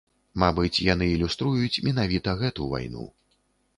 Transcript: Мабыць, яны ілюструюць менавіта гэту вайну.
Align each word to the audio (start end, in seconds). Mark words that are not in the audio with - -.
Мабыць, 0.43 0.83
яны 0.93 1.09
ілюструюць 1.17 1.81
менавіта 1.89 2.37
гэту 2.43 2.61
вайну. 2.73 3.05